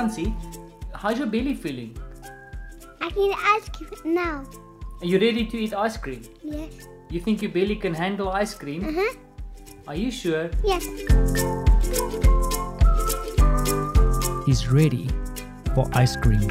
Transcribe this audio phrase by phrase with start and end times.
[0.00, 0.34] Francie,
[0.94, 1.94] how's your belly feeling?
[3.02, 4.44] I can ask you now.
[5.02, 6.22] Are you ready to eat ice cream?
[6.42, 6.88] Yes.
[7.10, 8.82] You think your belly can handle ice cream?
[8.82, 9.12] Uh huh.
[9.88, 10.48] Are you sure?
[10.64, 10.86] Yes.
[14.46, 15.06] He's ready
[15.74, 16.48] for ice cream.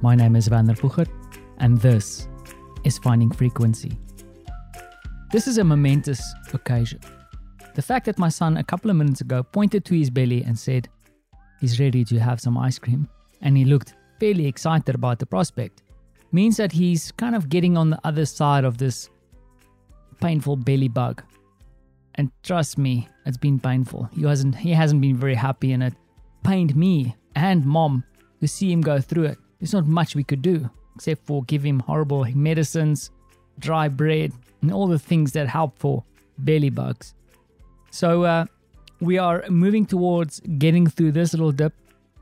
[0.00, 1.06] My name is Vander Pucher,
[1.58, 2.26] and this
[2.84, 3.92] is Finding Frequency.
[5.30, 6.22] This is a momentous
[6.54, 7.00] occasion.
[7.78, 10.58] The fact that my son a couple of minutes ago pointed to his belly and
[10.58, 10.88] said
[11.60, 13.08] he's ready to have some ice cream,
[13.40, 15.84] and he looked fairly excited about the prospect,
[16.32, 19.10] means that he's kind of getting on the other side of this
[20.20, 21.22] painful belly bug.
[22.16, 24.10] And trust me, it's been painful.
[24.12, 25.94] He hasn't he hasn't been very happy and it
[26.42, 28.02] pained me and mom
[28.40, 29.38] to see him go through it.
[29.60, 33.12] There's not much we could do except for give him horrible medicines,
[33.60, 36.02] dry bread, and all the things that help for
[36.38, 37.14] belly bugs.
[37.90, 38.46] So uh,
[39.00, 41.74] we are moving towards getting through this little dip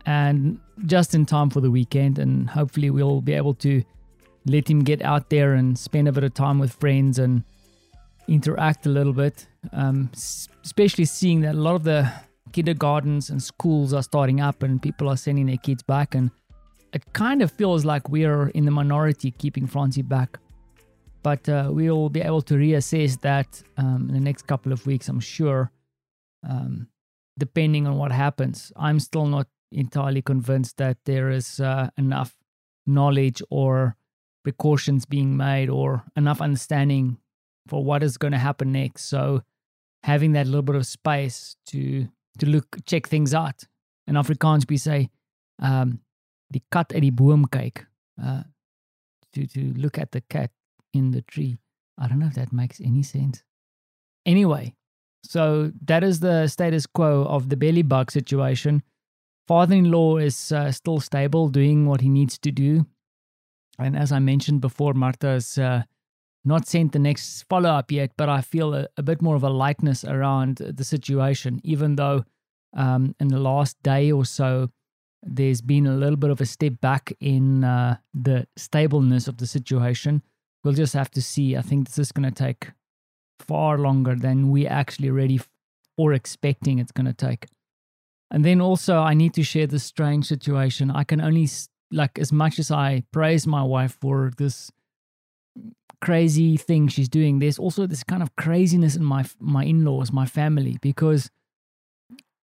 [0.05, 3.83] and just in time for the weekend and hopefully we'll be able to
[4.45, 7.43] let him get out there and spend a bit of time with friends and
[8.29, 10.11] interact a little bit um,
[10.65, 12.11] especially seeing that a lot of the
[12.53, 16.31] kindergartens and schools are starting up and people are sending their kids back and
[16.93, 20.39] it kind of feels like we are in the minority keeping Francie back
[21.29, 23.49] but uh, we will be able to reassess that
[23.83, 25.63] um, in the next couple of weeks i'm sure
[26.51, 26.75] um,
[27.45, 32.33] depending on what happens i'm still not entirely convinced that there is uh, enough
[32.87, 33.97] knowledge or
[34.45, 37.19] precautions being made or enough understanding
[37.67, 39.07] for what is going to happen next.
[39.07, 39.43] So
[40.05, 43.65] having that little bit of space to to look check things out.
[44.07, 45.11] In Afrikaans we say
[45.59, 46.01] um
[46.53, 47.87] die kat uit die boom kyk.
[48.23, 48.45] Uh
[49.33, 50.51] to to look at the cat
[50.97, 51.59] in the tree.
[51.99, 53.43] I don't know if that makes any sense.
[54.25, 54.75] Anyway,
[55.25, 58.83] so that is the status quo of the belly bug situation.
[59.47, 62.87] Father-in-law is uh, still stable, doing what he needs to do.
[63.79, 65.83] And as I mentioned before, Martha's uh,
[66.45, 69.43] not sent the next follow up yet, but I feel a, a, bit more of
[69.43, 72.25] a lightness around the situation, even though
[72.77, 74.71] um, in the last day or so,
[75.23, 79.47] there's been a little bit of a step back in uh, the stableness of the
[79.47, 80.23] situation.
[80.67, 81.57] We'll just have to see.
[81.57, 82.73] I think this is going to take
[83.39, 85.41] far longer than we actually ready
[85.97, 87.47] or expecting it's going to take.
[88.33, 90.91] And then also, I need to share this strange situation.
[90.91, 91.49] I can only,
[91.93, 94.73] like, as much as I praise my wife for this
[96.01, 100.27] crazy thing she's doing, there's also this kind of craziness in my my in-laws, my
[100.27, 101.31] family, because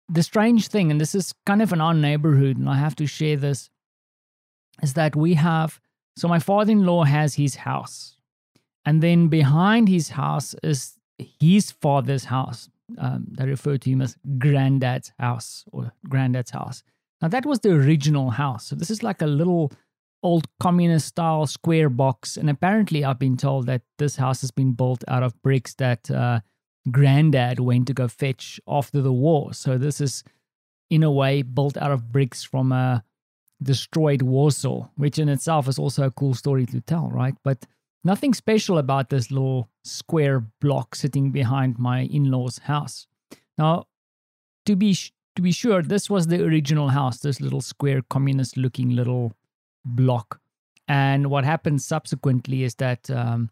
[0.09, 3.07] the strange thing, and this is kind of in our neighborhood, and I have to
[3.09, 3.69] share this,
[4.81, 5.81] is that we have
[6.17, 8.17] so my father-in-law has his house,
[8.85, 12.69] and then behind his house is his father's house.
[12.99, 16.83] Um, they refer to him as granddad's house or granddad's house.
[17.21, 18.67] Now that was the original house.
[18.67, 19.73] So this is like a little
[20.23, 22.37] old communist style square box.
[22.37, 26.11] And apparently, I've been told that this house has been built out of bricks that
[26.11, 26.41] uh,
[26.91, 29.53] granddad went to go fetch after the war.
[29.55, 30.25] So, this is
[30.91, 33.05] in a way built out of bricks from a
[33.63, 37.35] destroyed Warsaw, which in itself is also a cool story to tell, right?
[37.43, 37.67] But
[38.05, 43.07] nothing special about this little square block sitting behind my in law's house.
[43.59, 43.85] Now,
[44.67, 48.57] to be sh- to be sure, this was the original house, this little square communist
[48.57, 49.35] looking little
[49.85, 50.41] block.
[50.89, 53.51] And what happened subsequently is that um,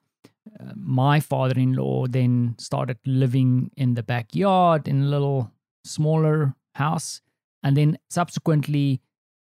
[0.60, 5.50] uh, my father in law then started living in the backyard in a little
[5.84, 7.20] smaller house.
[7.62, 9.00] And then subsequently,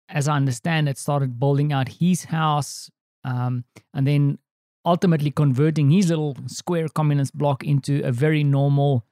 [0.09, 2.89] as I understand it, started building out his house
[3.23, 4.37] um, and then
[4.85, 9.05] ultimately converting his little square communist block into a very normal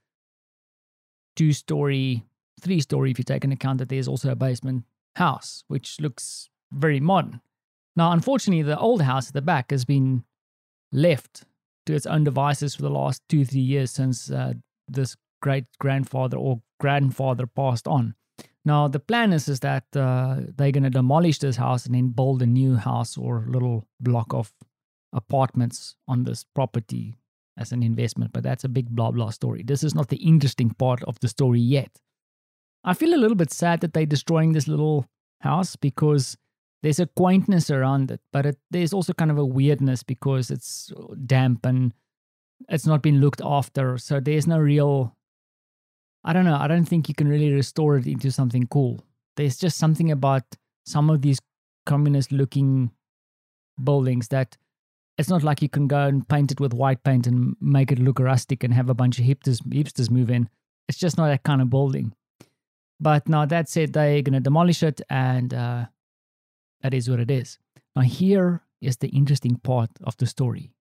[1.36, 2.26] two story,
[2.60, 4.84] three story, if you take into account that there's also a basement
[5.16, 7.42] house, which looks very modern.
[7.96, 10.24] Now, unfortunately, the old house at the back has been
[10.92, 11.44] left
[11.86, 14.54] to its own devices for the last two, three years since uh,
[14.88, 18.16] this great grandfather or grandfather passed on.
[18.64, 22.10] Now, the plan is, is that uh, they're going to demolish this house and then
[22.10, 24.54] build a new house or little block of
[25.14, 27.16] apartments on this property
[27.58, 28.34] as an investment.
[28.34, 29.64] But that's a big blah blah story.
[29.64, 32.00] This is not the interesting part of the story yet.
[32.84, 35.06] I feel a little bit sad that they're destroying this little
[35.42, 36.38] house because
[36.84, 40.92] there's a quaintness around it, but it, there's also kind of a weirdness because it's
[41.26, 41.94] damp and
[42.70, 43.98] it's not been looked after.
[43.98, 45.16] So there's no real,
[46.24, 49.04] I don't know, I don't think you can really restore it into something cool.
[49.38, 50.44] There's just something about
[50.86, 51.40] some of these
[51.86, 52.92] communist looking
[53.84, 54.58] buildings that
[55.18, 58.00] it's not like you can go and paint it with white paint and make it
[58.00, 60.50] look rustic and have a bunch of hipsters, hipsters move in.
[60.88, 62.14] It's just not that kind of building.
[63.00, 65.86] But now that said, they're going to demolish it, and uh,
[66.82, 67.58] that is what it is.
[67.96, 70.72] Now, here is the interesting part of the story.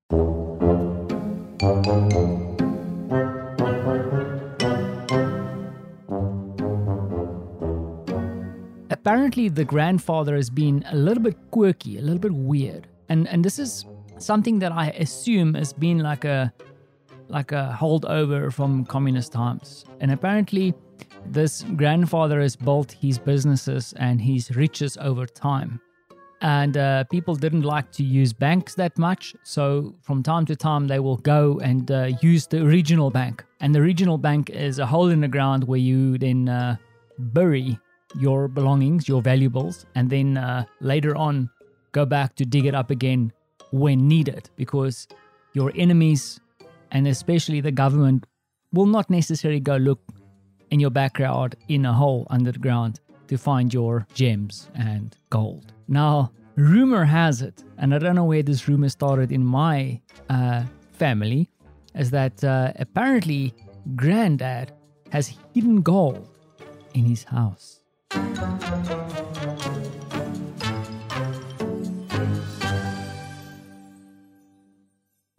[9.00, 13.42] Apparently, the grandfather has been a little bit quirky, a little bit weird, and and
[13.42, 13.86] this is
[14.18, 16.52] something that I assume has been like a
[17.28, 19.86] like a holdover from communist times.
[20.00, 20.74] And apparently,
[21.24, 25.80] this grandfather has built his businesses and his riches over time.
[26.42, 29.34] And uh, people didn't like to use banks that much.
[29.44, 33.44] So, from time to time, they will go and uh, use the regional bank.
[33.60, 36.76] And the regional bank is a hole in the ground where you then uh,
[37.18, 37.78] bury
[38.18, 41.50] your belongings, your valuables, and then uh, later on
[41.92, 43.32] go back to dig it up again
[43.72, 45.06] when needed because
[45.52, 46.40] your enemies
[46.90, 48.26] and especially the government
[48.72, 50.00] will not necessarily go look
[50.70, 55.72] in your backyard in a hole under the ground to find your gems and gold.
[55.88, 60.64] Now, rumor has it, and I don't know where this rumor started in my uh,
[60.92, 61.48] family,
[61.94, 63.54] is that uh, apparently
[63.96, 64.72] granddad
[65.10, 66.28] has hidden gold
[66.94, 67.79] in his house.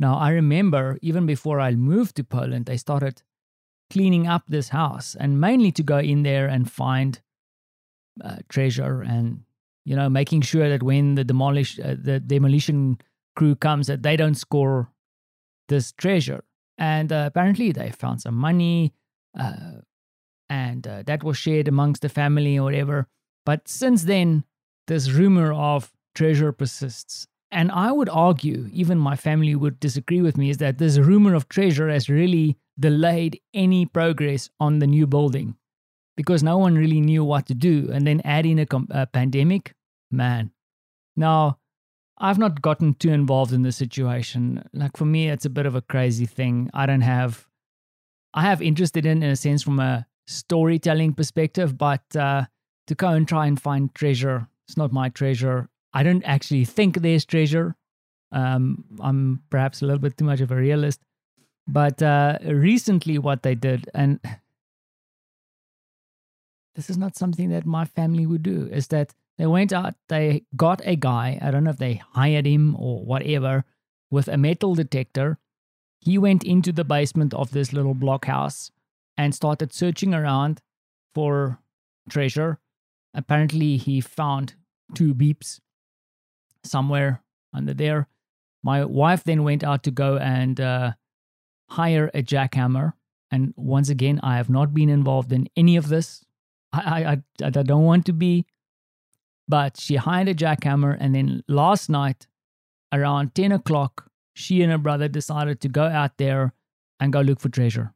[0.02, 3.22] Now, I remember even before I moved to Poland, I started
[3.92, 7.22] cleaning up this house and mainly to go in there and find
[8.24, 9.42] uh, treasure and,
[9.86, 12.98] you know, making sure that when the demolish uh, the demolition
[13.36, 14.92] crew comes that they don't score
[15.68, 16.44] this treasure.
[16.80, 18.94] And uh, apparently they found some money
[19.40, 19.82] uh,
[20.52, 23.08] and uh, that was shared amongst the family or whatever.
[23.46, 24.44] But since then,
[24.88, 30.38] this rumor of treasure persists and I would argue, even my family would disagree with
[30.38, 35.06] me, is that this rumor of treasure has really delayed any progress on the new
[35.06, 35.58] building
[36.16, 37.90] because no one really knew what to do.
[37.92, 39.74] And then add in a, com- a pandemic,
[40.10, 40.52] man.
[41.18, 41.58] Now,
[42.18, 44.64] I've not gotten too involved in the situation.
[44.72, 46.70] Like for me, it's a bit of a crazy thing.
[46.74, 47.48] I don't have,
[48.34, 52.46] I have interested in, in a sense, from a storytelling perspective, but uh,
[52.88, 55.70] to go and try and find treasure, it's not my treasure.
[55.94, 57.76] I don't actually think there's treasure.
[58.32, 61.02] Um, I'm perhaps a little bit too much of a realist.
[61.68, 64.20] But uh, recently, what they did, and
[66.76, 70.44] this is not something that my family would do, is that they went out, they
[70.56, 73.66] got a guy, I don't know if they hired him or whatever,
[74.10, 75.38] with a metal detector.
[76.00, 78.72] He went into the basement of this little blockhouse
[79.18, 80.62] and started searching around
[81.14, 81.60] for
[82.10, 82.60] treasure.
[83.14, 84.56] Apparently, he found
[84.96, 85.60] two beeps
[86.64, 87.24] somewhere
[87.54, 88.08] under there.
[88.64, 90.94] My wife then went out to go and uh,
[91.70, 92.94] hire a jackhammer.
[93.32, 96.24] And once again, I have not been involved in any of this.
[96.74, 98.46] I, I, I, I don't want to be.
[99.48, 100.96] But she hired a jackhammer.
[101.00, 102.28] And then last night,
[102.94, 106.54] around 10 o'clock, she and her brother decided to go out there
[107.00, 107.94] and go look for treasure.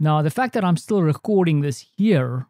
[0.00, 2.46] Now, the fact that I'm still recording this here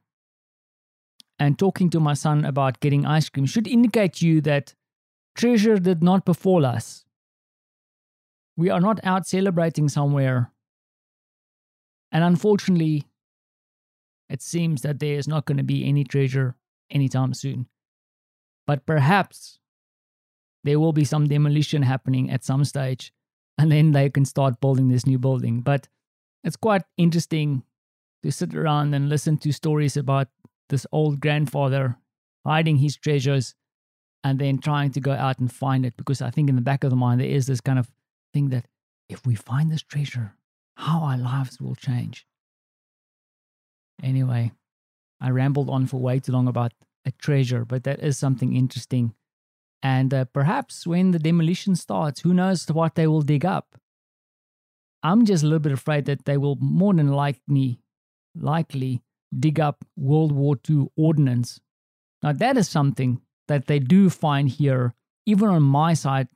[1.39, 4.75] and talking to my son about getting ice cream should indicate to you that
[5.35, 7.05] treasure did not befall us.
[8.57, 10.51] We are not out celebrating somewhere.
[12.11, 13.05] And unfortunately,
[14.29, 16.57] it seems that there is not going to be any treasure
[16.91, 17.67] anytime soon.
[18.67, 19.59] But perhaps
[20.65, 23.13] there will be some demolition happening at some stage,
[23.57, 25.61] and then they can start building this new building.
[25.61, 25.89] But
[26.49, 27.63] it's quite interesting
[28.23, 30.29] to sit around and listen to stories about
[30.71, 31.99] this old grandfather
[32.47, 33.55] hiding his treasures
[34.25, 36.85] and then trying to go out and find it because I think in the back
[36.85, 37.91] of the mind there is this kind of
[38.33, 38.65] thing that
[39.11, 40.35] if we find this treasure,
[40.77, 42.27] how our lives will change.
[44.03, 44.53] Anyway,
[45.21, 46.73] I rambled on for way too long about
[47.05, 49.13] a treasure, but that is something interesting.
[49.83, 53.77] And uh, perhaps when the demolition starts, who knows what they will dig up.
[55.03, 57.81] I'm just a little bit afraid that they will more than likely,
[58.35, 59.03] likely
[59.39, 61.61] dig up World War II ordnance.
[62.23, 64.95] Now, that is something that they do find here,
[65.27, 66.29] even on my side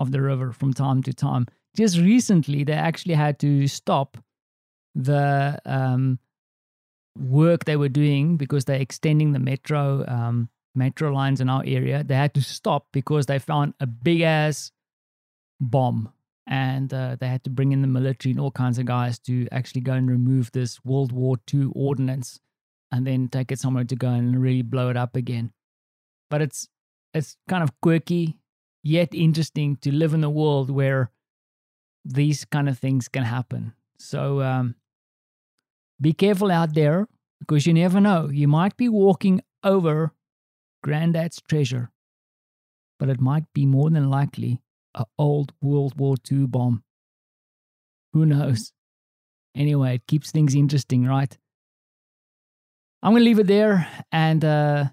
[0.00, 1.46] of the river from time to time.
[1.76, 4.18] Just recently, they actually had to stop
[4.94, 6.18] the um,
[7.18, 12.02] work they were doing because they're extending the metro um, metro lines in our area.
[12.02, 14.72] They had to stop because they found a big ass
[15.60, 16.12] bomb
[16.46, 19.48] and uh, they had to bring in the military and all kinds of guys to
[19.50, 22.40] actually go and remove this World War II ordnance
[22.92, 25.52] and then take it somewhere to go and really blow it up again.
[26.30, 26.68] But it's
[27.14, 28.38] it's kind of quirky
[28.82, 31.10] yet interesting to live in a world where
[32.04, 33.72] these kind of things can happen.
[33.98, 34.74] So um,
[36.00, 37.08] be careful out there.
[37.40, 38.28] because you never know.
[38.30, 40.12] You might be walking over
[40.82, 41.90] granddad's treasure,
[42.98, 44.60] but it might be more than likely
[44.94, 46.82] a old World War II bomb.
[48.12, 48.72] Who knows?
[49.54, 51.36] Anyway, it keeps things interesting, right?
[53.02, 54.86] I'm going to leave it there and uh,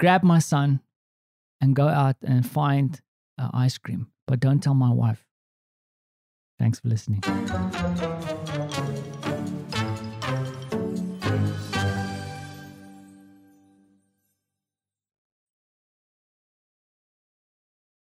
[0.00, 0.80] grab my son
[1.60, 3.00] and go out and find
[3.38, 4.08] uh, ice cream.
[4.26, 5.24] But don't tell my wife.
[6.58, 7.22] Thanks for listening.